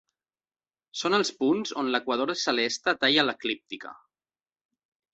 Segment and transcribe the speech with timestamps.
[1.01, 3.97] Són els punts on l'equador celeste talla l'eclíptica.